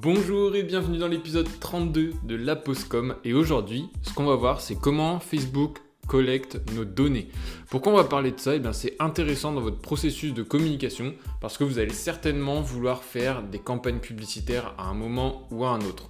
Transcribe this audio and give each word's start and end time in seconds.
Bonjour 0.00 0.54
et 0.54 0.62
bienvenue 0.62 0.98
dans 0.98 1.08
l'épisode 1.08 1.48
32 1.58 2.12
de 2.22 2.36
la 2.36 2.54
Postcom. 2.54 3.16
Et 3.24 3.34
aujourd'hui, 3.34 3.88
ce 4.02 4.14
qu'on 4.14 4.26
va 4.26 4.36
voir, 4.36 4.60
c'est 4.60 4.76
comment 4.76 5.18
Facebook 5.18 5.78
collecte 6.06 6.60
nos 6.76 6.84
données. 6.84 7.26
Pourquoi 7.68 7.92
on 7.92 7.96
va 7.96 8.04
parler 8.04 8.30
de 8.30 8.38
ça? 8.38 8.54
Eh 8.54 8.60
bien, 8.60 8.72
c'est 8.72 8.94
intéressant 9.00 9.52
dans 9.52 9.60
votre 9.60 9.80
processus 9.80 10.32
de 10.32 10.44
communication 10.44 11.14
parce 11.40 11.58
que 11.58 11.64
vous 11.64 11.80
allez 11.80 11.92
certainement 11.92 12.60
vouloir 12.60 13.02
faire 13.02 13.42
des 13.42 13.58
campagnes 13.58 13.98
publicitaires 13.98 14.72
à 14.78 14.84
un 14.84 14.94
moment 14.94 15.48
ou 15.50 15.64
à 15.64 15.70
un 15.70 15.80
autre. 15.80 16.08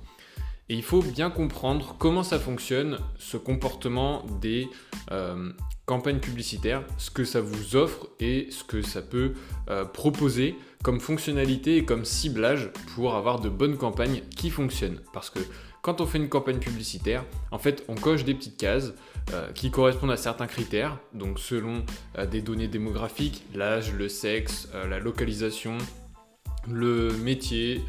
Et 0.70 0.74
il 0.74 0.82
faut 0.82 1.00
bien 1.00 1.30
comprendre 1.30 1.96
comment 1.98 2.22
ça 2.22 2.38
fonctionne, 2.38 2.98
ce 3.18 3.38
comportement 3.38 4.24
des 4.40 4.68
euh, 5.10 5.50
campagnes 5.86 6.18
publicitaires, 6.18 6.82
ce 6.98 7.10
que 7.10 7.24
ça 7.24 7.40
vous 7.40 7.74
offre 7.74 8.08
et 8.20 8.48
ce 8.50 8.64
que 8.64 8.82
ça 8.82 9.00
peut 9.00 9.32
euh, 9.70 9.86
proposer 9.86 10.56
comme 10.82 11.00
fonctionnalité 11.00 11.78
et 11.78 11.84
comme 11.86 12.04
ciblage 12.04 12.70
pour 12.94 13.14
avoir 13.14 13.40
de 13.40 13.48
bonnes 13.48 13.78
campagnes 13.78 14.20
qui 14.36 14.50
fonctionnent. 14.50 15.00
Parce 15.14 15.30
que 15.30 15.38
quand 15.80 16.02
on 16.02 16.06
fait 16.06 16.18
une 16.18 16.28
campagne 16.28 16.58
publicitaire, 16.58 17.24
en 17.50 17.58
fait, 17.58 17.82
on 17.88 17.94
coche 17.94 18.24
des 18.24 18.34
petites 18.34 18.58
cases 18.58 18.92
euh, 19.32 19.50
qui 19.52 19.70
correspondent 19.70 20.10
à 20.10 20.18
certains 20.18 20.46
critères, 20.46 20.98
donc 21.14 21.38
selon 21.38 21.82
des 22.30 22.42
données 22.42 22.68
démographiques, 22.68 23.42
l'âge, 23.54 23.94
le 23.94 24.08
sexe, 24.10 24.68
la 24.88 24.98
localisation, 24.98 25.78
le 26.70 27.10
métier, 27.16 27.80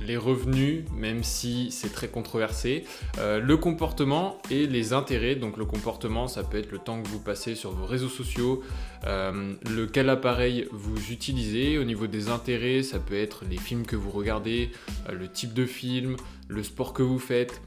les 0.00 0.16
revenus, 0.16 0.84
même 0.96 1.22
si 1.22 1.70
c'est 1.70 1.92
très 1.92 2.08
controversé, 2.08 2.84
euh, 3.18 3.40
le 3.40 3.56
comportement 3.56 4.38
et 4.50 4.66
les 4.66 4.92
intérêts. 4.92 5.34
Donc 5.34 5.56
le 5.56 5.64
comportement, 5.64 6.28
ça 6.28 6.42
peut 6.42 6.58
être 6.58 6.72
le 6.72 6.78
temps 6.78 7.02
que 7.02 7.08
vous 7.08 7.20
passez 7.20 7.54
sur 7.54 7.72
vos 7.72 7.86
réseaux 7.86 8.08
sociaux, 8.08 8.62
euh, 9.06 9.52
le 9.70 9.86
quel 9.86 10.08
appareil 10.08 10.66
vous 10.72 11.10
utilisez. 11.10 11.78
Au 11.78 11.84
niveau 11.84 12.06
des 12.06 12.28
intérêts, 12.28 12.82
ça 12.82 12.98
peut 12.98 13.18
être 13.18 13.44
les 13.48 13.58
films 13.58 13.86
que 13.86 13.96
vous 13.96 14.10
regardez, 14.10 14.70
euh, 15.08 15.12
le 15.12 15.28
type 15.28 15.52
de 15.54 15.66
film, 15.66 16.16
le 16.48 16.62
sport 16.62 16.92
que 16.92 17.02
vous 17.02 17.18
faites. 17.18 17.60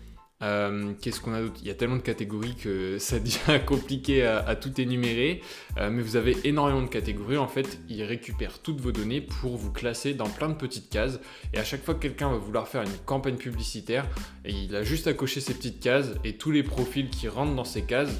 Euh, 0.44 0.94
qu'est-ce 1.02 1.22
qu'on 1.22 1.34
a 1.34 1.42
d'autre? 1.42 1.56
Il 1.62 1.68
y 1.68 1.72
a 1.72 1.74
tellement 1.74 1.96
de 1.96 2.02
catégories 2.02 2.56
que 2.56 2.98
ça 3.00 3.20
devient 3.20 3.60
compliqué 3.66 4.26
à, 4.26 4.56
tout 4.56 4.80
énumérer. 4.80 5.42
Euh, 5.78 5.90
mais 5.90 6.02
vous 6.02 6.16
avez 6.16 6.36
énormément 6.44 6.82
de 6.82 6.88
catégories. 6.88 7.38
En 7.38 7.48
fait, 7.48 7.80
il 7.90 8.04
récupère 8.04 8.60
toutes 8.60 8.82
vos 8.82 8.92
données 8.92 9.22
pour 9.22 9.58
vous 9.58 9.72
classer 9.72 10.14
dans 10.14 10.30
plein 10.30 10.50
de 10.50 10.56
petites 10.56 10.90
cases. 10.90 11.20
Et 11.54 11.58
à 11.58 11.64
chaque 11.64 11.84
fois 11.84 11.96
que 11.96 12.02
quelqu'un 12.02 12.30
va 12.30 12.38
vouloir 12.38 12.68
faire 12.68 12.84
une 12.84 12.98
campagne 13.06 13.38
publicitaire, 13.38 14.06
il 14.46 14.76
a 14.76 14.84
juste 14.84 15.08
à 15.08 15.14
cocher 15.14 15.40
ces 15.40 15.54
petites 15.54 15.80
cases 15.80 16.12
et 16.24 16.38
tous 16.38 16.52
les 16.52 16.64
profils 16.64 17.10
qui 17.10 17.28
rentrent 17.28 17.56
dans 17.56 17.64
ces 17.64 17.84
cases 17.84 18.14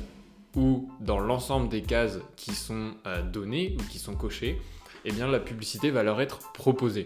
ou 0.56 0.90
dans 1.00 1.20
l'ensemble 1.20 1.70
des 1.70 1.82
cases 1.82 2.20
qui 2.36 2.54
sont 2.54 2.94
euh, 3.08 3.24
données 3.24 3.76
ou 3.80 3.84
qui 3.92 4.00
sont 4.00 4.16
cochées, 4.16 4.62
eh 5.06 5.12
bien 5.12 5.28
la 5.28 5.40
publicité 5.40 5.90
va 5.90 6.04
leur 6.04 6.22
être 6.22 6.52
proposée. 6.54 7.06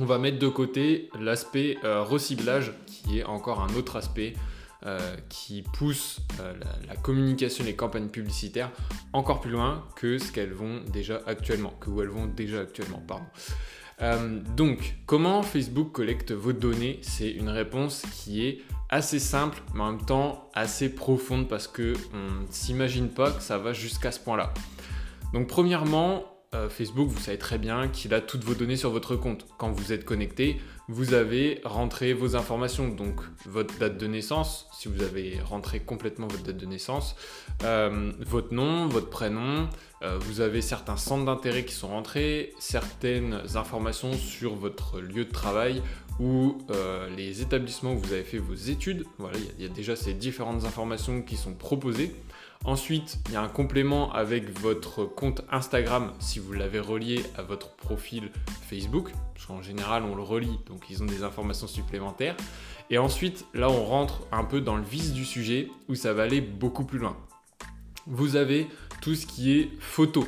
On 0.00 0.06
va 0.06 0.16
mettre 0.16 0.38
de 0.38 0.48
côté 0.48 1.10
l'aspect 1.20 1.76
euh, 1.84 2.02
reciblage, 2.02 2.72
qui 2.86 3.18
est 3.18 3.24
encore 3.24 3.60
un 3.60 3.74
autre 3.74 3.96
aspect 3.96 4.32
euh, 4.86 4.98
qui 5.28 5.60
pousse 5.60 6.22
euh, 6.40 6.54
la, 6.88 6.96
communication, 6.96 7.64
les 7.66 7.76
campagnes 7.76 8.08
publicitaires 8.08 8.70
encore 9.12 9.42
plus 9.42 9.50
loin 9.50 9.84
que 9.96 10.16
ce 10.16 10.32
qu'elles 10.32 10.54
vont 10.54 10.80
déjà 10.90 11.20
actuellement, 11.26 11.74
que 11.80 11.90
où 11.90 12.00
elles 12.00 12.08
vont 12.08 12.24
déjà 12.24 12.60
actuellement, 12.60 13.02
donc, 14.56 14.94
comment 15.04 15.42
Facebook 15.42 15.92
collecte 15.92 16.32
vos 16.32 16.54
données? 16.54 17.00
C'est 17.02 17.30
une 17.30 17.50
réponse 17.50 18.02
qui 18.14 18.46
est 18.46 18.62
assez 18.88 19.18
simple, 19.18 19.62
mais 19.74 19.82
en 19.82 19.92
même 19.92 20.06
temps 20.06 20.48
assez 20.54 20.88
profonde 20.88 21.46
parce 21.46 21.68
que 21.68 21.92
on 22.14 22.40
ne 22.40 22.46
s'imagine 22.50 23.10
pas 23.10 23.30
que 23.30 23.42
ça 23.42 23.58
va 23.58 23.74
jusqu'à 23.74 24.10
ce 24.10 24.18
point-là. 24.18 24.54
Donc, 25.34 25.48
premièrement, 25.48 26.24
euh, 26.52 26.68
Facebook, 26.68 27.08
vous 27.08 27.20
savez 27.20 27.38
très 27.38 27.58
bien 27.58 27.86
qu'il 27.86 28.12
a 28.12 28.20
toutes 28.20 28.42
vos 28.42 28.54
données 28.54 28.76
sur 28.76 28.90
votre 28.90 29.14
compte. 29.14 29.46
Quand 29.56 29.70
vous 29.70 29.92
êtes 29.92 30.04
connecté, 30.04 30.60
vous 30.88 31.14
avez 31.14 31.60
rentré 31.64 32.12
vos 32.12 32.34
informations, 32.34 32.88
donc 32.88 33.20
votre 33.46 33.78
date 33.78 33.98
de 33.98 34.08
naissance, 34.08 34.66
si 34.72 34.88
vous 34.88 35.00
avez 35.02 35.38
rentré 35.44 35.78
complètement 35.78 36.26
votre 36.26 36.42
date 36.42 36.56
de 36.56 36.66
naissance, 36.66 37.14
euh, 37.62 38.10
votre 38.18 38.52
nom, 38.52 38.88
votre 38.88 39.10
prénom, 39.10 39.68
euh, 40.02 40.18
vous 40.18 40.40
avez 40.40 40.60
certains 40.60 40.96
centres 40.96 41.24
d'intérêt 41.24 41.64
qui 41.64 41.74
sont 41.74 41.88
rentrés, 41.88 42.52
certaines 42.58 43.42
informations 43.54 44.12
sur 44.12 44.56
votre 44.56 45.00
lieu 45.00 45.26
de 45.26 45.30
travail 45.30 45.82
ou 46.18 46.58
les 47.16 47.40
établissements 47.40 47.94
où 47.94 47.98
vous 47.98 48.12
avez 48.12 48.24
fait 48.24 48.38
vos 48.38 48.54
études. 48.54 49.06
Voilà, 49.18 49.38
il 49.58 49.64
y, 49.64 49.66
a 49.66 49.72
déjà 49.72 49.96
ces 49.96 50.12
différentes 50.12 50.64
informations 50.64 51.22
qui 51.22 51.36
sont 51.36 51.54
proposées. 51.54 52.14
Ensuite, 52.66 53.18
il 53.26 53.32
y 53.32 53.36
a 53.36 53.42
un 53.42 53.48
complément 53.48 54.12
avec 54.12 54.58
votre 54.60 55.06
compte 55.06 55.40
Instagram 55.50 56.12
si 56.18 56.38
vous 56.38 56.52
l'avez 56.52 56.78
relié 56.78 57.22
à 57.38 57.42
votre 57.42 57.74
profil 57.76 58.30
Facebook, 58.68 59.12
parce 59.34 59.46
qu'en 59.46 59.62
général 59.62 60.04
on 60.04 60.14
le 60.14 60.22
relie, 60.22 60.58
donc 60.66 60.90
ils 60.90 61.02
ont 61.02 61.06
des 61.06 61.22
informations 61.22 61.66
supplémentaires. 61.66 62.36
Et 62.90 62.98
ensuite, 62.98 63.46
là 63.54 63.70
on 63.70 63.84
rentre 63.84 64.26
un 64.30 64.44
peu 64.44 64.60
dans 64.60 64.76
le 64.76 64.82
vice 64.82 65.14
du 65.14 65.24
sujet 65.24 65.68
où 65.88 65.94
ça 65.94 66.12
va 66.12 66.24
aller 66.24 66.42
beaucoup 66.42 66.84
plus 66.84 66.98
loin. 66.98 67.16
Vous 68.06 68.36
avez 68.36 68.66
tout 69.00 69.14
ce 69.14 69.26
qui 69.26 69.52
est 69.52 69.70
photo. 69.80 70.26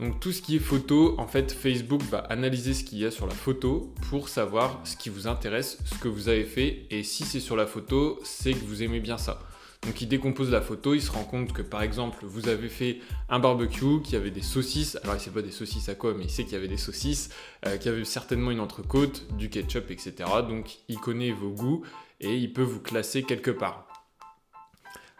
Donc 0.00 0.18
tout 0.18 0.32
ce 0.32 0.42
qui 0.42 0.56
est 0.56 0.60
photo, 0.60 1.14
en 1.18 1.26
fait, 1.28 1.52
Facebook 1.52 2.02
va 2.02 2.18
analyser 2.18 2.74
ce 2.74 2.82
qu'il 2.82 2.98
y 2.98 3.04
a 3.04 3.10
sur 3.12 3.26
la 3.26 3.34
photo 3.34 3.92
pour 4.10 4.28
savoir 4.28 4.80
ce 4.84 4.96
qui 4.96 5.10
vous 5.10 5.28
intéresse, 5.28 5.78
ce 5.84 5.94
que 5.96 6.08
vous 6.08 6.28
avez 6.28 6.44
fait, 6.44 6.86
et 6.90 7.02
si 7.04 7.24
c'est 7.24 7.40
sur 7.40 7.56
la 7.56 7.66
photo, 7.66 8.18
c'est 8.24 8.52
que 8.52 8.64
vous 8.64 8.82
aimez 8.82 9.00
bien 9.00 9.18
ça. 9.18 9.40
Donc 9.82 10.00
il 10.00 10.08
décompose 10.08 10.50
la 10.50 10.60
photo, 10.60 10.94
il 10.94 11.00
se 11.00 11.10
rend 11.10 11.24
compte 11.24 11.52
que 11.52 11.62
par 11.62 11.82
exemple 11.82 12.18
vous 12.22 12.48
avez 12.48 12.68
fait 12.68 12.98
un 13.28 13.38
barbecue, 13.38 14.02
qui 14.02 14.16
avait 14.16 14.30
des 14.30 14.42
saucisses, 14.42 14.98
alors 15.02 15.16
il 15.16 15.20
sait 15.20 15.30
pas 15.30 15.42
des 15.42 15.52
saucisses 15.52 15.88
à 15.88 15.94
quoi, 15.94 16.14
mais 16.14 16.24
il 16.24 16.30
sait 16.30 16.44
qu'il 16.44 16.54
y 16.54 16.56
avait 16.56 16.68
des 16.68 16.76
saucisses, 16.76 17.30
euh, 17.66 17.76
qu'il 17.76 17.92
y 17.92 17.94
avait 17.94 18.04
certainement 18.04 18.50
une 18.50 18.60
entrecôte, 18.60 19.26
du 19.36 19.48
ketchup, 19.48 19.90
etc. 19.90 20.14
Donc 20.46 20.78
il 20.88 20.98
connaît 20.98 21.32
vos 21.32 21.50
goûts 21.50 21.84
et 22.20 22.36
il 22.36 22.52
peut 22.52 22.62
vous 22.62 22.80
classer 22.80 23.22
quelque 23.22 23.52
part. 23.52 23.86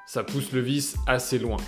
Ça 0.06 0.24
pousse 0.24 0.52
le 0.52 0.60
vice 0.60 0.96
assez 1.06 1.38
loin. 1.38 1.58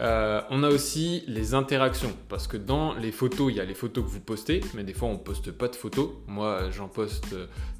Euh, 0.00 0.40
on 0.48 0.62
a 0.62 0.68
aussi 0.68 1.24
les 1.26 1.52
interactions, 1.52 2.12
parce 2.28 2.46
que 2.46 2.56
dans 2.56 2.94
les 2.94 3.12
photos, 3.12 3.52
il 3.52 3.56
y 3.56 3.60
a 3.60 3.64
les 3.64 3.74
photos 3.74 4.02
que 4.04 4.08
vous 4.08 4.20
postez, 4.20 4.62
mais 4.74 4.82
des 4.82 4.94
fois 4.94 5.08
on 5.08 5.18
poste 5.18 5.52
pas 5.52 5.68
de 5.68 5.76
photos. 5.76 6.10
Moi, 6.26 6.70
j'en 6.70 6.88
poste 6.88 7.34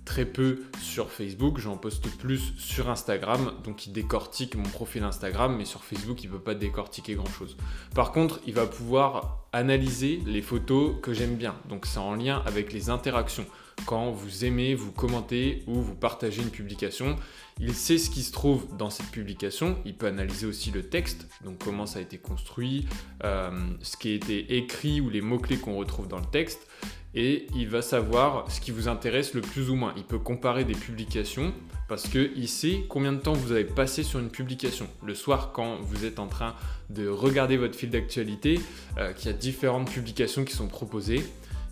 très 0.05 0.27
peu 0.27 0.65
sur 0.83 1.11
Facebook, 1.11 1.59
j'en 1.59 1.79
poste 1.79 2.09
plus 2.19 2.53
sur 2.59 2.91
Instagram, 2.91 3.53
donc 3.65 3.87
il 3.87 3.93
décortique 3.93 4.55
mon 4.55 4.65
profil 4.65 5.03
Instagram, 5.03 5.57
mais 5.57 5.65
sur 5.65 5.83
Facebook, 5.83 6.23
il 6.23 6.27
ne 6.27 6.33
peut 6.33 6.43
pas 6.43 6.55
décortiquer 6.55 7.15
grand-chose. 7.15 7.57
Par 7.95 8.13
contre, 8.13 8.41
il 8.47 8.53
va 8.53 8.67
pouvoir 8.67 9.47
analyser 9.53 10.21
les 10.27 10.43
photos 10.43 10.97
que 11.03 11.15
j'aime 11.15 11.37
bien, 11.37 11.55
donc 11.71 11.87
c'est 11.87 11.99
en 11.99 12.15
lien 12.15 12.43
avec 12.45 12.73
les 12.73 12.91
interactions 12.91 13.47
quand 13.87 14.11
vous 14.11 14.45
aimez, 14.45 14.75
vous 14.75 14.93
commentez 14.93 15.63
ou 15.67 15.81
vous 15.81 15.95
partagez 15.95 16.43
une 16.43 16.51
publication. 16.51 17.17
Il 17.61 17.75
sait 17.75 17.99
ce 17.99 18.11
qui 18.11 18.23
se 18.23 18.33
trouve 18.33 18.67
dans 18.77 18.91
cette 18.91 19.11
publication. 19.11 19.77
Il 19.85 19.95
peut 19.95 20.07
analyser 20.07 20.47
aussi 20.47 20.71
le 20.71 20.83
texte, 20.83 21.27
donc 21.45 21.59
comment 21.59 21.87
ça 21.87 21.99
a 21.99 22.03
été 22.03 22.19
construit, 22.19 22.87
euh, 23.25 23.51
ce 23.83 23.97
qui 23.97 24.13
a 24.13 24.15
été 24.15 24.57
écrit 24.57 25.01
ou 25.01 25.11
les 25.11 25.21
mots-clés 25.21 25.59
qu'on 25.59 25.77
retrouve 25.77 26.09
dans 26.09 26.19
le 26.19 26.27
texte. 26.27 26.67
Et 27.15 27.49
il 27.57 27.69
va 27.69 27.83
savoir 27.83 28.51
ce 28.51 28.61
qui 28.61 28.71
vous 28.71 28.87
intéresse 28.87 29.35
le 29.35 29.41
plus 29.41 29.69
ou 29.69 29.75
moins. 29.75 29.93
Il 29.97 30.05
peut 30.05 30.19
comparer 30.19 30.65
des 30.65 30.75
publications 30.75 31.53
parce 31.89 32.07
qu'il 32.09 32.49
sait 32.49 32.85
combien 32.89 33.13
de 33.13 33.19
temps 33.19 33.33
vous 33.33 33.51
avez 33.51 33.65
passé 33.65 34.05
sur 34.05 34.21
une 34.21 34.31
publication. 34.31 34.87
Le 35.05 35.17
soir, 35.17 35.51
quand 35.53 35.79
vous 35.81 36.05
êtes 36.05 36.21
en 36.21 36.29
train 36.29 36.55
de 36.89 37.09
regarder 37.09 37.57
votre 37.57 37.77
fil 37.77 37.91
d'actualité, 37.91 38.61
euh, 38.97 39.13
qu'il 39.13 39.27
y 39.27 39.35
a 39.35 39.37
différentes 39.37 39.91
publications 39.91 40.45
qui 40.45 40.55
sont 40.55 40.69
proposées, 40.69 41.25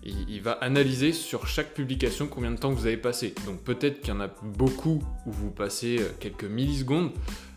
il, 0.04 0.40
va 0.40 0.52
analyser 0.52 1.12
sur 1.12 1.46
chaque 1.46 1.74
publication 1.74 2.26
combien 2.26 2.50
de 2.50 2.56
temps 2.56 2.70
vous 2.70 2.86
avez 2.86 2.96
passé. 2.96 3.34
Donc 3.46 3.62
peut-être 3.62 4.00
qu'il 4.00 4.14
y 4.14 4.16
en 4.16 4.20
a 4.20 4.28
beaucoup 4.42 5.02
où 5.26 5.32
vous 5.32 5.50
passez 5.50 5.98
euh, 5.98 6.08
quelques 6.20 6.44
millisecondes. 6.44 7.10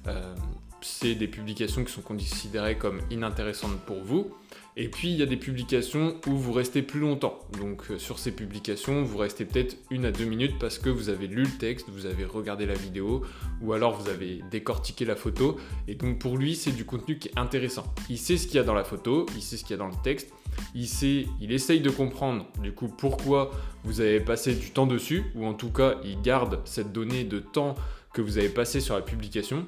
Euh, 0.07 0.34
c'est 0.81 1.13
des 1.16 1.28
publications 1.28 1.84
qui 1.84 1.94
sont 1.94 2.02
considérées 2.02 2.78
comme 2.78 3.02
inintéressantes 3.12 3.79
pour 3.85 4.03
vous. 4.03 4.31
Et 4.78 4.88
puis 4.88 5.09
il 5.11 5.17
y 5.17 5.22
a 5.22 5.26
des 5.26 5.38
publications 5.38 6.16
où 6.28 6.32
vous 6.32 6.53
restez 6.53 6.82
plus 6.82 6.99
longtemps. 6.99 7.40
Donc 7.59 7.84
euh, 7.91 7.99
sur 7.99 8.20
ces 8.20 8.32
publications, 8.32 9.03
vous 9.03 9.17
restez 9.17 9.46
peut-être 9.46 9.76
une 9.91 10.05
à 10.05 10.11
deux 10.11 10.26
minutes 10.26 10.58
parce 10.59 10.79
que 10.79 10.90
vous 10.90 11.09
avez 11.09 11.28
lu 11.28 11.44
le 11.44 11.58
texte, 11.58 11.90
vous 11.90 12.05
avez 12.05 12.26
regardé 12.26 12.66
la 12.66 12.73
vidéo, 12.73 13.23
ou 13.61 13.73
alors 13.73 14.02
vous 14.02 14.09
avez 14.09 14.41
décortiqué 14.49 15.05
la 15.05 15.16
photo. 15.16 15.58
Et 15.87 15.96
donc 15.96 16.20
pour 16.20 16.37
lui, 16.37 16.55
c'est 16.55 16.72
du 16.72 16.85
contenu 16.85 17.20
qui 17.20 17.28
est 17.28 17.37
intéressant. 17.37 17.94
Il 18.09 18.17
sait 18.17 18.37
ce 18.37 18.47
qu'il 18.47 18.55
y 18.55 18.59
a 18.59 18.64
dans 18.64 18.73
la 18.73 18.85
photo, 18.85 19.26
il 19.35 19.41
sait 19.41 19.58
ce 19.58 19.64
qu'il 19.64 19.72
y 19.72 19.73
a 19.76 19.78
dans 19.78 19.87
le 19.87 20.02
texte, 20.03 20.34
il 20.75 21.51
essaye 21.51 21.81
de 21.81 21.89
comprendre 21.89 22.45
du 22.61 22.71
coup 22.71 22.87
pourquoi 22.87 23.51
vous 23.83 24.01
avez 24.01 24.19
passé 24.19 24.53
du 24.53 24.71
temps 24.71 24.87
dessus, 24.87 25.23
ou 25.35 25.45
en 25.45 25.53
tout 25.53 25.71
cas 25.71 25.95
il 26.03 26.21
garde 26.21 26.61
cette 26.65 26.91
donnée 26.91 27.23
de 27.23 27.39
temps 27.39 27.75
que 28.13 28.21
vous 28.21 28.37
avez 28.37 28.49
passé 28.49 28.79
sur 28.79 28.95
la 28.95 29.01
publication 29.01 29.65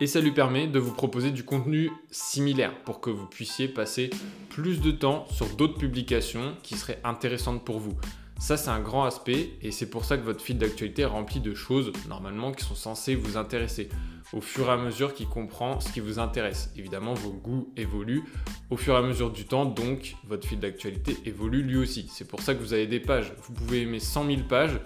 et 0.00 0.06
ça 0.06 0.20
lui 0.20 0.32
permet 0.32 0.66
de 0.66 0.78
vous 0.78 0.92
proposer 0.92 1.30
du 1.30 1.44
contenu 1.44 1.90
similaire 2.10 2.72
pour 2.84 3.00
que 3.00 3.10
vous 3.10 3.26
puissiez 3.26 3.68
passer 3.68 4.08
plus 4.48 4.80
de 4.80 4.90
temps 4.90 5.26
sur 5.30 5.46
d'autres 5.56 5.76
publications 5.76 6.54
qui 6.62 6.76
seraient 6.76 7.00
intéressantes 7.04 7.64
pour 7.64 7.78
vous. 7.78 7.92
Ça, 8.40 8.56
c'est 8.56 8.70
un 8.70 8.80
grand 8.80 9.04
aspect 9.04 9.50
et 9.60 9.70
c'est 9.70 9.90
pour 9.90 10.06
ça 10.06 10.16
que 10.16 10.22
votre 10.22 10.40
fil 10.40 10.56
d'actualité 10.56 11.02
est 11.02 11.06
rempli 11.06 11.40
de 11.40 11.54
choses 11.54 11.92
normalement 12.08 12.52
qui 12.52 12.64
sont 12.64 12.74
censées 12.74 13.14
vous 13.14 13.36
intéresser 13.36 13.90
au 14.32 14.40
fur 14.40 14.68
et 14.68 14.72
à 14.72 14.76
mesure 14.78 15.12
qu'il 15.12 15.28
comprend 15.28 15.78
ce 15.78 15.92
qui 15.92 16.00
vous 16.00 16.18
intéresse. 16.18 16.72
Évidemment, 16.74 17.12
vos 17.12 17.32
goûts 17.32 17.70
évoluent 17.76 18.24
au 18.70 18.78
fur 18.78 18.94
et 18.94 18.96
à 18.96 19.02
mesure 19.02 19.30
du 19.30 19.44
temps, 19.44 19.66
donc 19.66 20.16
votre 20.26 20.48
fil 20.48 20.58
d'actualité 20.58 21.18
évolue 21.26 21.62
lui 21.62 21.76
aussi. 21.76 22.10
C'est 22.10 22.26
pour 22.26 22.40
ça 22.40 22.54
que 22.54 22.60
vous 22.60 22.72
avez 22.72 22.86
des 22.86 22.98
pages. 22.98 23.34
Vous 23.42 23.52
pouvez 23.52 23.82
aimer 23.82 24.00
100 24.00 24.26
000 24.26 24.40
pages. 24.48 24.80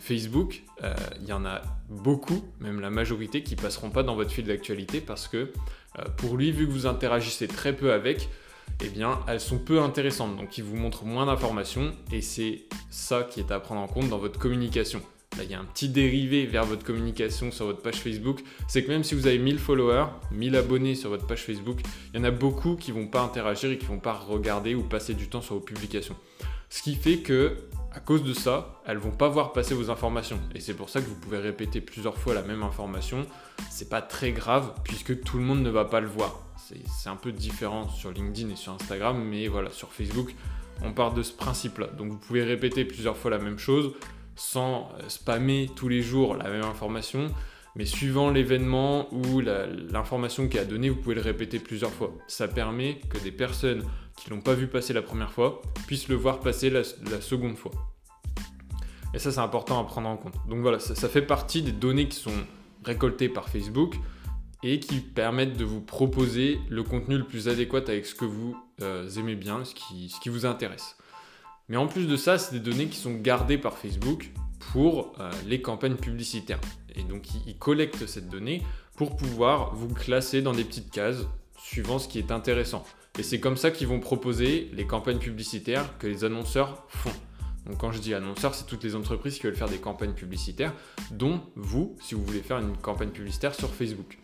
Facebook, 0.00 0.62
euh, 0.84 0.94
il 1.20 1.28
y 1.28 1.32
en 1.32 1.46
a 1.46 1.62
beaucoup, 1.88 2.44
même 2.60 2.80
la 2.80 2.90
majorité, 2.90 3.42
qui 3.42 3.56
passeront 3.56 3.90
pas 3.90 4.02
dans 4.02 4.16
votre 4.16 4.30
fil 4.30 4.44
d'actualité 4.44 5.00
parce 5.00 5.28
que 5.28 5.36
euh, 5.98 6.04
pour 6.18 6.36
lui, 6.36 6.52
vu 6.52 6.66
que 6.66 6.72
vous 6.72 6.86
interagissez 6.86 7.48
très 7.48 7.74
peu 7.74 7.92
avec, 7.92 8.28
eh 8.84 8.88
bien, 8.88 9.20
elles 9.26 9.40
sont 9.40 9.58
peu 9.58 9.80
intéressantes. 9.80 10.36
Donc, 10.36 10.58
il 10.58 10.64
vous 10.64 10.76
montre 10.76 11.04
moins 11.04 11.26
d'informations 11.26 11.92
et 12.12 12.20
c'est 12.20 12.64
ça 12.90 13.22
qui 13.22 13.40
est 13.40 13.50
à 13.50 13.60
prendre 13.60 13.80
en 13.80 13.88
compte 13.88 14.08
dans 14.08 14.18
votre 14.18 14.38
communication. 14.38 15.02
Là, 15.36 15.44
il 15.44 15.50
y 15.50 15.54
a 15.54 15.60
un 15.60 15.64
petit 15.64 15.88
dérivé 15.88 16.46
vers 16.46 16.64
votre 16.64 16.84
communication 16.84 17.50
sur 17.52 17.66
votre 17.66 17.80
page 17.80 17.96
Facebook. 17.96 18.40
C'est 18.66 18.82
que 18.82 18.88
même 18.88 19.04
si 19.04 19.14
vous 19.14 19.26
avez 19.26 19.38
1000 19.38 19.58
followers, 19.58 20.06
1000 20.32 20.56
abonnés 20.56 20.94
sur 20.94 21.10
votre 21.10 21.26
page 21.26 21.44
Facebook, 21.44 21.78
il 22.12 22.18
y 22.18 22.20
en 22.20 22.24
a 22.24 22.30
beaucoup 22.30 22.76
qui 22.76 22.92
vont 22.92 23.06
pas 23.06 23.20
interagir 23.20 23.70
et 23.70 23.78
qui 23.78 23.86
vont 23.86 24.00
pas 24.00 24.14
regarder 24.14 24.74
ou 24.74 24.82
passer 24.82 25.14
du 25.14 25.28
temps 25.28 25.42
sur 25.42 25.54
vos 25.54 25.60
publications. 25.60 26.16
Ce 26.70 26.82
qui 26.82 26.96
fait 26.96 27.18
que, 27.18 27.56
à 27.92 28.00
cause 28.00 28.24
de 28.24 28.32
ça, 28.32 28.80
elles 28.86 28.98
vont 28.98 29.12
pas 29.12 29.28
voir 29.28 29.52
passer 29.52 29.74
vos 29.74 29.90
informations. 29.90 30.40
Et 30.54 30.60
c'est 30.60 30.74
pour 30.74 30.88
ça 30.88 31.00
que 31.00 31.06
vous 31.06 31.14
pouvez 31.14 31.38
répéter 31.38 31.80
plusieurs 31.80 32.16
fois 32.16 32.34
la 32.34 32.42
même 32.42 32.62
information. 32.62 33.24
C'est 33.70 33.88
pas 33.88 34.02
très 34.02 34.32
grave 34.32 34.72
puisque 34.82 35.22
tout 35.22 35.38
le 35.38 35.44
monde 35.44 35.62
ne 35.62 35.70
va 35.70 35.84
pas 35.84 36.00
le 36.00 36.08
voir 36.08 36.47
c'est 36.86 37.08
un 37.08 37.16
peu 37.16 37.32
différent 37.32 37.88
sur 37.88 38.10
LinkedIn 38.10 38.50
et 38.50 38.56
sur 38.56 38.72
Instagram, 38.72 39.22
mais 39.22 39.48
voilà, 39.48 39.70
sur 39.70 39.92
Facebook, 39.92 40.34
on 40.82 40.92
part 40.92 41.14
de 41.14 41.22
ce 41.22 41.32
principe-là. 41.32 41.88
Donc 41.88 42.10
vous 42.10 42.18
pouvez 42.18 42.42
répéter 42.42 42.84
plusieurs 42.84 43.16
fois 43.16 43.30
la 43.30 43.38
même 43.38 43.58
chose 43.58 43.94
sans 44.36 44.90
euh, 45.00 45.08
spammer 45.08 45.68
tous 45.74 45.88
les 45.88 46.00
jours 46.00 46.36
la 46.36 46.48
même 46.48 46.64
information, 46.64 47.28
mais 47.74 47.84
suivant 47.84 48.30
l'événement 48.30 49.12
ou 49.12 49.40
l'information 49.40 50.48
qui 50.48 50.58
à 50.58 50.64
donner, 50.64 50.90
vous 50.90 50.96
pouvez 50.96 51.14
le 51.14 51.20
répéter 51.20 51.58
plusieurs 51.58 51.90
fois. 51.90 52.12
Ça 52.28 52.48
permet 52.48 53.00
que 53.08 53.18
des 53.18 53.32
personnes 53.32 53.82
qui 54.16 54.30
l'ont 54.30 54.40
pas 54.40 54.54
vu 54.54 54.66
passer 54.66 54.92
la 54.92 55.02
première 55.02 55.32
fois 55.32 55.62
puissent 55.86 56.08
le 56.08 56.16
voir 56.16 56.40
passer 56.40 56.70
la, 56.70 56.82
seconde 56.84 57.56
fois. 57.56 57.72
Et 59.14 59.18
ça, 59.18 59.32
c'est 59.32 59.40
important 59.40 59.80
à 59.80 59.84
prendre 59.84 60.08
en 60.08 60.16
compte. 60.16 60.34
Donc 60.48 60.60
voilà, 60.60 60.78
ça 60.78 61.08
fait 61.08 61.22
partie 61.22 61.62
des 61.62 61.72
données 61.72 62.08
qui 62.08 62.18
sont 62.18 62.32
récoltées 62.84 63.28
par 63.28 63.48
Facebook 63.48 63.94
et 64.62 64.80
qui 64.80 65.00
permettent 65.00 65.56
de 65.56 65.64
vous 65.64 65.80
proposer 65.80 66.58
le 66.68 66.82
contenu 66.82 67.16
le 67.16 67.24
plus 67.24 67.48
adéquat 67.48 67.82
avec 67.86 68.06
ce 68.06 68.14
que 68.14 68.24
vous 68.24 68.56
euh, 68.82 69.08
aimez 69.10 69.36
bien, 69.36 69.64
ce 69.64 69.74
qui, 69.74 70.28
vous 70.28 70.46
intéresse. 70.46 70.96
Mais 71.68 71.76
en 71.76 71.86
plus 71.86 72.06
de 72.06 72.16
ça, 72.16 72.38
c'est 72.38 72.52
des 72.52 72.60
données 72.60 72.86
qui 72.86 72.98
sont 72.98 73.14
gardées 73.14 73.58
par 73.58 73.78
Facebook 73.78 74.30
pour 74.72 75.14
euh, 75.20 75.30
les 75.46 75.60
campagnes 75.62 75.96
publicitaires. 75.96 76.60
Et 76.96 77.02
donc, 77.02 77.26
ils, 77.46 77.56
collectent 77.56 78.06
cette 78.06 78.28
donnée 78.28 78.62
pour 78.96 79.16
pouvoir 79.16 79.74
vous 79.74 79.88
classer 79.94 80.42
dans 80.42 80.52
des 80.52 80.64
petites 80.64 80.90
cases 80.90 81.26
suivant 81.56 81.98
ce 81.98 82.08
qui 82.08 82.18
est 82.18 82.32
intéressant. 82.32 82.84
Et 83.18 83.22
c'est 83.22 83.40
comme 83.40 83.56
ça 83.56 83.70
qu'ils 83.70 83.86
vont 83.86 84.00
proposer 84.00 84.70
les 84.72 84.86
campagnes 84.86 85.18
publicitaires 85.18 85.98
que 85.98 86.06
les 86.06 86.24
annonceurs 86.24 86.84
font. 86.88 87.12
Donc 87.66 87.78
quand 87.78 87.92
je 87.92 88.00
dis 88.00 88.14
annonceurs, 88.14 88.54
c'est 88.54 88.66
toutes 88.66 88.82
les 88.82 88.96
entreprises 88.96 89.38
qui 89.38 89.42
veulent 89.42 89.56
faire 89.56 89.68
des 89.68 89.78
campagnes 89.78 90.14
publicitaires, 90.14 90.72
dont 91.10 91.42
vous, 91.54 91.96
si 92.00 92.14
vous 92.14 92.24
voulez 92.24 92.40
faire 92.40 92.58
une 92.58 92.76
campagne 92.76 93.10
publicitaire 93.10 93.54
sur 93.54 93.68
Facebook. 93.68 94.18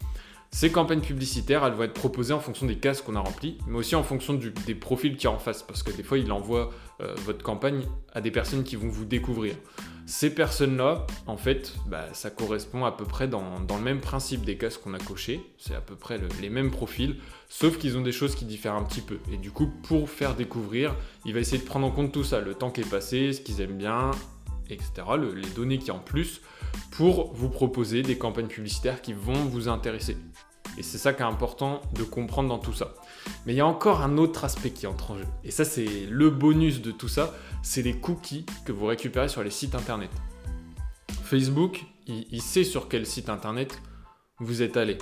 Ces 0.55 0.71
campagnes 0.71 1.01
publicitaires, 1.01 1.67
elles 1.67 1.73
vont 1.73 1.83
être 1.83 1.95
proposées 1.95 2.33
en 2.33 2.39
fonction 2.39 2.65
des 2.65 2.77
cases 2.77 3.03
qu'on 3.03 3.17
a 3.17 3.21
remplies, 3.21 3.59
mais 3.67 3.77
aussi 3.77 3.97
en 3.97 4.05
fonction 4.05 4.35
des 4.35 4.75
profils 4.77 5.17
qui 5.17 5.27
en 5.27 5.37
face, 5.37 5.65
parce 5.65 5.83
que 5.83 5.91
des 5.91 6.05
fois, 6.05 6.17
il 6.17 6.31
envoie 6.31 6.71
euh, 7.01 7.13
votre 7.25 7.43
campagne 7.43 7.83
à 8.13 8.21
des 8.21 8.31
personnes 8.31 8.63
qui 8.63 8.77
vont 8.77 8.87
vous 8.87 9.05
découvrir. 9.05 9.57
Ces 10.07 10.33
personnes-là, 10.33 11.09
en 11.27 11.37
fait, 11.37 11.75
bah, 11.89 12.07
ça 12.13 12.31
correspond 12.31 12.85
à 12.85 12.93
peu 12.93 13.05
près 13.05 13.27
dans, 13.27 13.43
le 13.69 13.83
même 13.83 14.01
principe 14.01 14.45
des 14.45 14.57
cases 14.57 14.79
qu'on 14.79 14.95
a 14.95 15.01
cochées, 15.01 15.41
c'est 15.59 15.75
à 15.75 15.81
peu 15.81 15.97
près 15.97 16.21
les 16.41 16.51
mêmes 16.51 16.71
profils, 16.71 17.17
sauf 17.49 17.77
qu'ils 17.77 17.99
ont 17.99 18.03
des 18.03 18.13
choses 18.13 18.37
qui 18.37 18.45
diffèrent 18.45 18.77
un 18.77 18.85
petit 18.85 19.01
peu. 19.01 19.19
Et 19.33 19.39
du 19.39 19.51
coup, 19.51 19.67
pour 19.89 20.09
faire 20.09 20.37
découvrir, 20.37 20.95
il 21.25 21.35
va 21.35 21.41
essayer 21.41 21.59
de 21.59 21.67
prendre 21.67 21.89
en 21.89 21.91
compte 21.91 22.13
tout 22.13 22.23
ça, 22.23 22.41
le 22.41 22.55
temps 22.55 22.71
qui 22.71 22.83
est 22.83 22.89
passé, 22.89 23.33
ce 23.33 23.41
qu'ils 23.41 23.61
aiment 23.61 23.77
bien, 23.77 24.13
etc., 24.71 24.93
les 25.35 25.51
données 25.51 25.79
qui 25.79 25.91
en 25.91 25.99
plus, 25.99 26.43
pour 26.93 27.33
vous 27.35 27.49
proposer 27.49 28.03
des 28.03 28.17
campagnes 28.17 28.47
publicitaires 28.47 29.03
qui 29.03 29.13
vont 29.13 29.45
vous 29.45 29.69
intéresser. 29.69 30.17
Et 30.77 30.83
c'est 30.83 30.99
ça 30.99 31.13
qui 31.13 31.23
est 31.23 31.27
important 31.27 31.81
de 31.95 32.03
comprendre 32.03 32.49
dans 32.49 32.59
tout 32.59 32.73
ça. 32.73 32.95
Mais 33.47 33.53
il 33.53 33.57
y 33.57 33.61
a 33.61 33.67
encore 33.67 34.03
un 34.03 34.19
autre 34.19 34.45
aspect 34.45 34.71
qui 34.71 34.87
entre 34.87 35.13
en 35.13 35.19
jeu. 35.19 35.27
Et 35.45 35.51
ça, 35.51 35.65
c'est 35.65 36.07
le 36.09 36.31
bonus 36.31 36.83
de 36.83 36.91
tout 36.91 37.09
ça, 37.09 37.33
c'est 37.63 37.83
les 37.83 37.95
cookies 37.95 38.45
que 38.65 38.73
vous 38.73 38.87
récupérez 38.87 39.29
sur 39.29 39.43
les 39.43 39.51
sites 39.51 39.75
internet. 39.75 40.11
Facebook, 41.23 41.85
il, 42.07 42.43
sait 42.43 42.65
sur 42.65 42.89
quel 42.89 43.07
site 43.07 43.29
internet 43.29 43.81
vous 44.39 44.63
êtes 44.63 44.77
allé. 44.77 44.99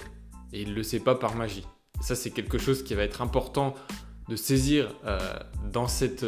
Et 0.52 0.62
il 0.62 0.70
ne 0.70 0.74
le 0.74 0.82
sait 0.82 1.00
pas 1.00 1.14
par 1.14 1.34
magie. 1.34 1.66
Ça, 2.00 2.14
c'est 2.14 2.30
quelque 2.30 2.58
chose 2.58 2.82
qui 2.82 2.94
va 2.94 3.02
être 3.02 3.22
important 3.22 3.74
de 4.28 4.36
saisir 4.36 4.94
euh, 5.04 5.18
dans, 5.72 5.86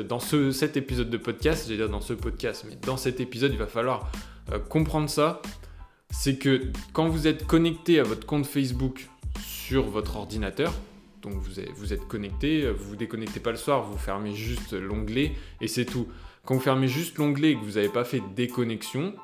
dans 0.09 0.19
ce, 0.19 0.51
cet 0.51 0.77
épisode 0.77 1.11
de 1.11 1.17
podcast, 1.17 1.67
j'ai 1.69 1.77
dire 1.77 1.89
dans 1.89 2.01
ce 2.01 2.13
podcast, 2.13 2.65
mais 2.69 2.77
dans 2.77 2.97
cet 2.97 3.21
épisode, 3.21 3.53
il 3.53 3.59
va 3.59 3.67
falloir 3.67 4.11
euh, 4.53 4.59
comprendre 4.59 5.09
ça. 5.09 5.43
C'est 6.11 6.37
que 6.37 6.71
quand 6.93 7.09
vous 7.09 7.27
êtes 7.27 7.47
connecté 7.47 7.99
à 7.99 8.03
votre 8.03 8.27
compte 8.27 8.47
Facebook 8.47 9.09
sur 9.41 9.85
votre 9.85 10.17
ordinateur, 10.17 10.73
donc 11.23 11.35
vous 11.35 11.93
êtes, 11.93 12.07
connecté, 12.07 12.71
vous 12.71 12.91
vous 12.91 12.97
déconnectez 12.97 13.41
pas 13.41 13.51
le 13.51 13.57
soir, 13.57 13.83
vous 13.83 13.97
fermez 13.97 14.35
juste 14.35 14.75
l'onglet 14.75 15.33
et 15.61 15.69
c'est 15.69 15.87
tout. 15.87 16.07
Quand 16.45 16.55
vous 16.55 16.61
fermez 16.61 16.87
juste 16.87 17.17
l'onglet 17.17 17.53
et 17.53 17.55
que 17.55 17.65
vous 17.65 17.73
n'avez 17.73 17.89
pas 17.89 18.05
fait 18.05 18.23
déconnexion, 18.37 19.15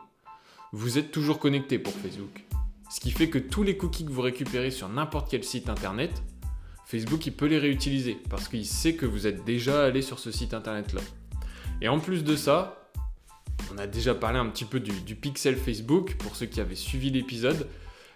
vous 0.72 0.99
êtes 0.99 1.12
toujours 1.12 1.38
connecté 1.38 1.78
pour 1.78 1.93
Facebook. 1.93 2.44
Ce 2.90 3.00
qui 3.00 3.11
fait 3.11 3.28
que 3.28 3.38
tous 3.38 3.62
les 3.62 3.76
cookies 3.76 4.06
que 4.06 4.11
vous 4.11 4.22
récupérez 4.22 4.70
sur 4.70 4.88
n'importe 4.88 5.31
quel 5.31 5.44
site 5.44 5.69
internet, 5.69 6.11
Facebook 6.87 7.26
il 7.26 7.32
peut 7.32 7.46
les 7.46 7.58
réutiliser 7.58 8.17
parce 8.31 8.49
qu'il 8.49 8.67
sait 8.67 8.94
que 8.94 9.06
vous 9.06 9.26
êtes 9.26 9.44
déjà 9.44 9.84
allé 9.84 10.00
sur 10.02 10.19
ce 10.19 10.32
site 10.32 10.55
internet 10.55 10.93
là. 10.93 11.02
Et 11.82 11.88
en 11.88 12.00
plus 12.00 12.25
de 12.25 12.34
ça, 12.34 12.80
on 13.72 13.78
a 13.78 13.87
déjà 13.87 14.14
parlé 14.14 14.38
un 14.38 14.46
petit 14.46 14.64
peu 14.64 14.81
du, 14.81 15.14
pixel 15.14 15.56
Facebook 15.56 16.17
pour 16.17 16.37
ceux 16.37 16.46
qui 16.46 16.61
avaient 16.61 16.75
suivi 16.75 17.11
l'épisode. 17.11 17.69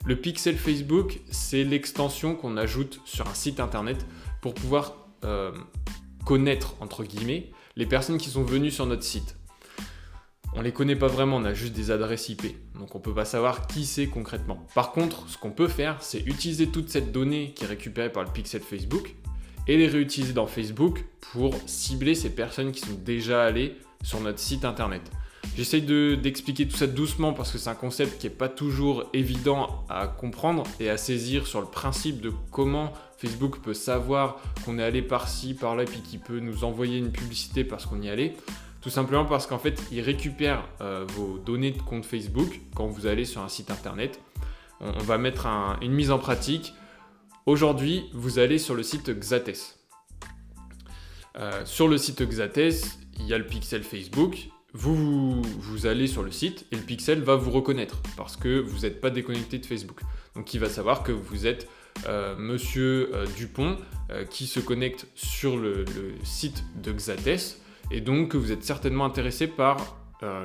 Le 0.05 0.17
pixel 0.17 0.57
Facebook, 0.57 1.21
c'est 1.31 1.65
l'extension 1.65 2.35
qu'on 2.35 2.57
ajoute 2.57 3.01
sur 3.05 3.29
un 3.29 3.35
site 3.35 3.61
internet 3.61 4.05
pour 4.43 4.55
pouvoir 4.55 4.97
euh, 5.25 5.53
connaître, 6.25 6.75
entre 6.81 7.05
guillemets, 7.05 7.51
les 7.77 7.87
personnes 7.87 8.19
qui 8.19 8.31
sont 8.31 8.43
venues 8.43 8.71
sur 8.71 8.87
notre 8.87 9.05
site 9.05 9.37
on 10.57 10.63
les 10.63 10.73
connaît 10.73 10.97
pas 10.97 11.09
vraiment, 11.09 11.37
on 11.37 11.45
a 11.45 11.53
juste 11.53 11.73
des 11.73 11.91
adresses 11.91 12.29
IP. 12.29 12.43
Donc 12.79 12.95
on 12.95 13.01
peut 13.01 13.15
pas 13.15 13.25
savoir 13.25 13.67
qui 13.67 13.85
c'est 13.85 14.07
concrètement. 14.07 14.65
Par 14.75 14.93
contre, 14.93 15.29
ce 15.29 15.37
qu'on 15.37 15.51
peut 15.51 15.69
faire, 15.69 16.01
c'est 16.01 16.21
utiliser 16.21 16.69
toute 16.69 16.89
cette 16.89 17.13
donnée 17.13 17.53
qui 17.55 17.65
est 17.65 17.67
récupérée 17.67 18.11
par 18.11 18.23
le 18.23 18.31
pixel 18.31 18.61
Facebook 18.61 19.15
et 19.67 19.77
les 19.77 19.89
réutiliser 19.89 20.33
dans 20.33 20.47
Facebook 20.47 21.05
pour 21.33 21.55
cibler 21.67 22.15
ces 22.15 22.31
personnes 22.31 22.71
qui 22.71 22.81
sont 22.81 22.99
déjà 23.05 23.45
allées 23.45 23.77
sur 24.03 24.21
notre 24.21 24.39
site 24.39 24.65
internet. 24.65 25.03
J'essaye 25.57 25.83
d'expliquer 26.17 26.67
tout 26.67 26.77
ça 26.77 26.87
doucement 26.87 27.33
parce 27.33 27.53
que 27.53 27.59
c'est 27.59 27.71
un 27.71 27.75
concept 27.75 28.21
qui 28.21 28.27
n'est 28.27 28.35
pas 28.35 28.49
toujours 28.49 29.05
évident 29.13 29.85
à 29.89 30.09
comprendre 30.09 30.65
et 30.81 30.91
à 30.91 30.97
saisir 30.97 31.47
sur 31.47 31.61
le 31.61 31.67
principe 31.67 32.21
de 32.21 32.33
comment 32.51 32.93
Facebook 33.19 33.61
peut 33.61 33.75
savoir 33.75 34.41
qu'on 34.65 34.79
est 34.79 34.83
allé 34.83 35.01
par-ci, 35.01 35.55
par-là, 35.55 35.85
puis 35.85 36.01
qu'il 36.01 36.21
peut 36.21 36.41
nous 36.41 36.65
envoyer 36.65 36.99
une 36.99 37.13
publicité 37.13 37.65
parce 37.65 37.87
qu'on 37.87 38.03
y 38.03 38.09
allait. 38.09 38.35
Tout 38.81 38.91
simplement 38.91 39.25
parce 39.25 39.47
qu'en 39.47 39.59
fait, 39.59 39.83
il 39.93 40.01
récupère 40.01 40.69
euh, 40.81 41.07
vos 41.09 41.39
données 41.39 41.71
de 41.71 41.81
compte 41.81 42.05
Facebook 42.05 42.61
quand 42.75 42.87
vous 42.87 43.07
allez 43.07 43.25
sur 43.25 43.41
un 43.41 43.49
site 43.49 43.71
internet. 43.71 44.21
On, 44.81 44.91
va 44.99 45.17
mettre 45.17 45.47
une 45.81 45.93
mise 45.93 46.11
en 46.11 46.19
pratique. 46.19 46.75
Aujourd'hui, 47.47 48.05
vous 48.13 48.39
allez 48.39 48.59
sur 48.59 48.75
le 48.75 48.83
site 48.83 49.09
Xates. 49.11 49.79
Euh, 51.37 51.65
sur 51.65 51.89
le 51.89 51.97
site 51.97 52.23
Xates, 52.23 52.99
il 53.19 53.27
y 53.27 53.33
a 53.33 53.39
le 53.39 53.47
pixel 53.47 53.83
Facebook. 53.83 54.49
Vous, 54.75 55.41
vous, 55.43 55.87
allez 55.87 56.07
sur 56.07 56.23
le 56.23 56.31
site 56.31 56.67
et 56.73 56.77
le 56.77 56.83
pixel 56.83 57.23
va 57.23 57.37
vous 57.37 57.51
reconnaître 57.51 58.03
parce 58.17 58.37
que 58.37 58.59
vous 58.59 58.81
n'êtes 58.81 59.01
pas 59.01 59.11
déconnecté 59.11 59.59
de 59.59 59.67
Facebook. 59.67 60.01
Donc 60.35 60.53
il 60.53 60.61
va 60.61 60.69
savoir 60.69 61.03
que 61.03 61.13
vous 61.13 61.47
êtes 61.47 61.69
euh, 62.09 62.35
Monsieur 62.37 63.11
Dupont 63.37 63.79
qui 64.31 64.47
se 64.47 64.61
connecte 64.61 65.07
sur 65.15 65.57
le, 65.57 65.85
le 65.97 66.13
site 66.25 66.65
de 66.83 66.93
Xates 66.93 67.59
et 67.91 68.01
donc 68.01 68.35
vous 68.35 68.53
êtes 68.53 68.65
certainement 68.65 69.05
intéressé 69.05 69.47
par 69.47 69.97
euh, 70.23 70.45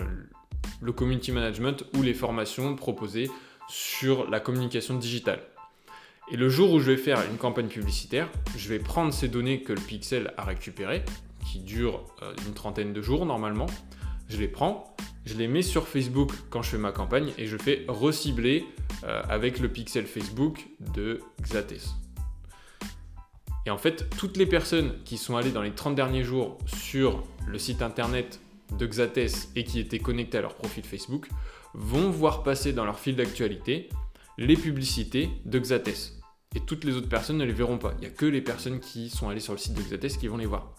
le 0.81 0.91
community 0.91 1.31
management 1.31 1.85
ou 1.95 2.01
les 2.01 2.13
formations 2.13 2.75
proposées 2.75 3.29
sur 3.67 4.29
la 4.29 4.39
communication 4.39 4.97
digitale. 4.97 5.41
Et 6.31 6.37
le 6.37 6.49
jour 6.49 6.73
où 6.73 6.79
je 6.79 6.91
vais 6.91 6.97
faire 6.97 7.19
une 7.29 7.37
campagne 7.37 7.67
publicitaire, 7.67 8.29
je 8.57 8.69
vais 8.69 8.79
prendre 8.79 9.13
ces 9.13 9.27
données 9.27 9.61
que 9.61 9.73
le 9.73 9.81
pixel 9.81 10.33
a 10.37 10.43
récupérées, 10.43 11.03
qui 11.49 11.59
durent 11.59 12.05
euh, 12.21 12.33
une 12.47 12.53
trentaine 12.53 12.93
de 12.93 13.01
jours 13.01 13.25
normalement, 13.25 13.67
je 14.29 14.37
les 14.37 14.47
prends, 14.47 14.95
je 15.25 15.35
les 15.35 15.47
mets 15.47 15.61
sur 15.61 15.87
Facebook 15.87 16.31
quand 16.49 16.61
je 16.61 16.69
fais 16.69 16.77
ma 16.77 16.91
campagne 16.91 17.33
et 17.37 17.47
je 17.47 17.57
fais 17.57 17.83
recibler 17.87 18.65
euh, 19.03 19.21
avec 19.27 19.59
le 19.59 19.67
pixel 19.67 20.05
Facebook 20.05 20.67
de 20.93 21.19
Xates. 21.41 21.95
Et 23.65 23.71
en 23.71 23.77
fait, 23.77 24.09
toutes 24.17 24.37
les 24.37 24.45
personnes 24.45 24.93
qui 25.03 25.17
sont 25.17 25.35
allées 25.35 25.51
dans 25.51 25.61
les 25.61 25.71
30 25.71 25.95
derniers 25.95 26.23
jours 26.23 26.57
sur 26.65 27.23
le 27.47 27.59
site 27.59 27.81
internet 27.81 28.39
de 28.77 28.85
Xates 28.87 29.49
et 29.55 29.63
qui 29.63 29.79
étaient 29.79 29.99
connectés 29.99 30.37
à 30.37 30.41
leur 30.41 30.55
profil 30.55 30.83
Facebook 30.83 31.27
vont 31.73 32.09
voir 32.09 32.43
passer 32.43 32.73
dans 32.73 32.85
leur 32.85 32.99
fil 32.99 33.15
d'actualité 33.15 33.89
les 34.37 34.55
publicités 34.55 35.29
de 35.45 35.59
Xates. 35.59 36.13
Et 36.55 36.61
toutes 36.61 36.83
les 36.83 36.95
autres 36.95 37.09
personnes 37.09 37.37
ne 37.37 37.45
les 37.45 37.53
verront 37.53 37.77
pas. 37.77 37.93
Il 37.97 38.01
n'y 38.01 38.07
a 38.07 38.11
que 38.11 38.25
les 38.25 38.41
personnes 38.41 38.79
qui 38.79 39.09
sont 39.09 39.29
allées 39.29 39.39
sur 39.39 39.53
le 39.53 39.59
site 39.59 39.73
de 39.73 39.81
Xates 39.81 40.17
qui 40.17 40.27
vont 40.27 40.37
les 40.37 40.45
voir. 40.45 40.73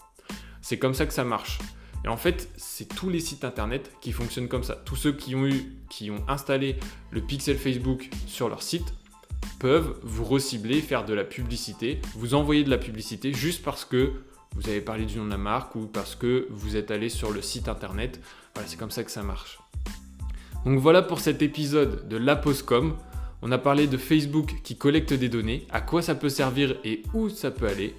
C'est 0.61 0.77
comme 0.77 0.93
ça 0.93 1.05
que 1.05 1.13
ça 1.13 1.23
marche. 1.23 1.59
Et 2.03 2.07
en 2.07 2.17
fait, 2.17 2.49
c'est 2.57 2.87
tous 2.87 3.09
les 3.09 3.19
sites 3.19 3.43
internet 3.43 3.91
qui 4.01 4.11
fonctionnent 4.11 4.47
comme 4.47 4.63
ça. 4.63 4.75
Tous 4.75 4.95
ceux 4.95 5.11
qui 5.11 5.35
ont 5.35 5.45
eu, 5.45 5.73
qui 5.89 6.09
ont 6.09 6.23
installé 6.27 6.77
le 7.11 7.21
pixel 7.21 7.57
Facebook 7.57 8.09
sur 8.27 8.49
leur 8.49 8.63
site 8.63 8.93
peuvent 9.59 9.99
vous 10.03 10.23
recibler, 10.23 10.81
faire 10.81 11.05
de 11.05 11.13
la 11.13 11.23
publicité, 11.23 12.01
vous 12.15 12.33
envoyer 12.33 12.63
de 12.63 12.69
la 12.69 12.77
publicité 12.77 13.33
juste 13.33 13.63
parce 13.63 13.85
que 13.85 14.13
vous 14.55 14.67
avez 14.67 14.81
parlé 14.81 15.05
du 15.05 15.17
nom 15.17 15.25
de 15.25 15.29
la 15.29 15.37
marque 15.37 15.75
ou 15.75 15.85
parce 15.85 16.15
que 16.15 16.47
vous 16.49 16.75
êtes 16.75 16.91
allé 16.91 17.09
sur 17.09 17.31
le 17.31 17.41
site 17.41 17.69
internet. 17.69 18.19
Voilà, 18.53 18.67
c'est 18.67 18.77
comme 18.77 18.91
ça 18.91 19.03
que 19.03 19.11
ça 19.11 19.23
marche. 19.23 19.59
Donc 20.65 20.79
voilà 20.79 21.01
pour 21.01 21.19
cet 21.19 21.41
épisode 21.41 22.07
de 22.07 22.17
la 22.17 22.35
Postcom. 22.35 22.97
On 23.41 23.51
a 23.51 23.57
parlé 23.57 23.87
de 23.87 23.97
Facebook 23.97 24.55
qui 24.63 24.75
collecte 24.75 25.13
des 25.13 25.29
données, 25.29 25.65
à 25.71 25.81
quoi 25.81 26.01
ça 26.01 26.15
peut 26.15 26.29
servir 26.29 26.75
et 26.83 27.03
où 27.13 27.29
ça 27.29 27.49
peut 27.49 27.67
aller. 27.67 27.95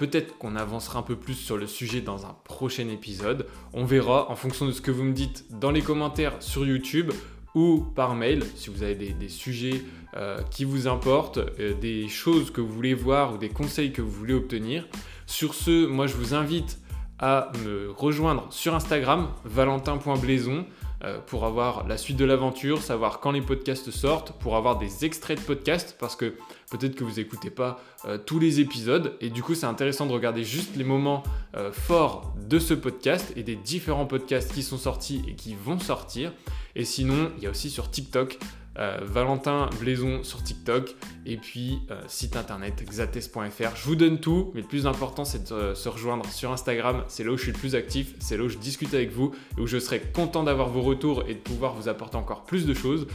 Peut-être 0.00 0.38
qu'on 0.38 0.56
avancera 0.56 1.00
un 1.00 1.02
peu 1.02 1.14
plus 1.14 1.34
sur 1.34 1.58
le 1.58 1.66
sujet 1.66 2.00
dans 2.00 2.24
un 2.24 2.34
prochain 2.44 2.88
épisode. 2.88 3.46
On 3.74 3.84
verra 3.84 4.30
en 4.30 4.34
fonction 4.34 4.64
de 4.64 4.72
ce 4.72 4.80
que 4.80 4.90
vous 4.90 5.04
me 5.04 5.12
dites 5.12 5.44
dans 5.50 5.70
les 5.70 5.82
commentaires 5.82 6.32
sur 6.40 6.64
YouTube 6.64 7.12
ou 7.54 7.84
par 7.94 8.14
mail 8.14 8.42
si 8.54 8.70
vous 8.70 8.82
avez 8.82 8.94
des, 8.94 9.28
sujets 9.28 9.82
euh, 10.16 10.40
qui 10.50 10.64
vous 10.64 10.88
importent, 10.88 11.36
euh, 11.36 11.74
des 11.74 12.08
choses 12.08 12.50
que 12.50 12.62
vous 12.62 12.72
voulez 12.72 12.94
voir 12.94 13.34
ou 13.34 13.36
des 13.36 13.50
conseils 13.50 13.92
que 13.92 14.00
vous 14.00 14.10
voulez 14.10 14.32
obtenir. 14.32 14.88
Sur 15.26 15.52
ce, 15.52 15.84
moi 15.84 16.06
je 16.06 16.14
vous 16.14 16.32
invite 16.32 16.78
à 17.18 17.52
me 17.62 17.90
rejoindre 17.90 18.46
sur 18.48 18.74
Instagram, 18.74 19.28
valentin.blaison. 19.44 20.64
Euh, 21.02 21.18
pour 21.18 21.46
avoir 21.46 21.88
la 21.88 21.96
suite 21.96 22.18
de 22.18 22.26
l'aventure, 22.26 22.82
savoir 22.82 23.20
quand 23.20 23.30
les 23.30 23.40
podcasts 23.40 23.90
sortent, 23.90 24.32
pour 24.32 24.56
avoir 24.56 24.76
des 24.76 25.06
extraits 25.06 25.40
de 25.40 25.44
podcasts, 25.44 25.96
parce 25.98 26.14
que 26.14 26.34
peut-être 26.70 26.94
que 26.94 27.04
vous 27.04 27.14
n'écoutez 27.14 27.48
pas 27.48 27.80
euh, 28.04 28.18
tous 28.18 28.38
les 28.38 28.60
épisodes, 28.60 29.16
et 29.22 29.30
du 29.30 29.42
coup 29.42 29.54
c'est 29.54 29.64
intéressant 29.64 30.04
de 30.04 30.12
regarder 30.12 30.44
juste 30.44 30.76
les 30.76 30.84
moments 30.84 31.22
euh, 31.56 31.72
forts 31.72 32.34
de 32.46 32.58
ce 32.58 32.74
podcast 32.74 33.32
et 33.34 33.42
des 33.42 33.56
différents 33.56 34.04
podcasts 34.04 34.52
qui 34.52 34.62
sont 34.62 34.76
sortis 34.76 35.22
et 35.26 35.34
qui 35.36 35.54
vont 35.54 35.78
sortir. 35.78 36.32
Et 36.76 36.84
sinon, 36.84 37.32
il 37.38 37.44
y 37.44 37.46
a 37.46 37.50
aussi 37.50 37.70
sur 37.70 37.90
TikTok 37.90 38.38
euh, 38.78 38.98
Valentin 39.02 39.68
Blaison 39.80 40.22
sur 40.22 40.42
TikTok 40.42 40.94
et 41.26 41.36
puis 41.36 41.80
euh, 41.90 42.00
site 42.06 42.36
internet 42.36 42.84
xates.fr. 42.88 43.76
Je 43.76 43.84
vous 43.84 43.96
donne 43.96 44.20
tout, 44.20 44.52
mais 44.54 44.60
le 44.60 44.66
plus 44.66 44.86
important 44.86 45.24
c'est 45.24 45.48
de 45.48 45.54
euh, 45.54 45.74
se 45.74 45.88
rejoindre 45.88 46.26
sur 46.26 46.52
Instagram. 46.52 47.04
C'est 47.08 47.24
là 47.24 47.32
où 47.32 47.36
je 47.36 47.42
suis 47.42 47.52
le 47.52 47.58
plus 47.58 47.74
actif, 47.74 48.14
c'est 48.20 48.36
là 48.36 48.44
où 48.44 48.48
je 48.48 48.58
discute 48.58 48.94
avec 48.94 49.10
vous 49.10 49.32
et 49.58 49.60
où 49.60 49.66
je 49.66 49.78
serai 49.78 50.00
content 50.00 50.44
d'avoir 50.44 50.68
vos 50.68 50.82
retours 50.82 51.24
et 51.26 51.34
de 51.34 51.40
pouvoir 51.40 51.74
vous 51.74 51.88
apporter 51.88 52.16
encore 52.16 52.44
plus 52.44 52.66
de 52.66 52.74
choses. 52.74 53.06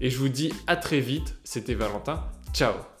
Et 0.00 0.10
je 0.10 0.18
vous 0.18 0.28
dis 0.28 0.52
à 0.66 0.76
très 0.76 1.00
vite. 1.00 1.36
C'était 1.44 1.74
Valentin. 1.74 2.24
Ciao 2.52 2.93